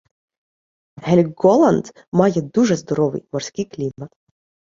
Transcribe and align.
Гельґоланд 0.97 1.85
має 2.11 2.41
дуже 2.41 2.75
здоровий 2.75 3.25
морський 3.31 3.65
клімат. 3.65 4.15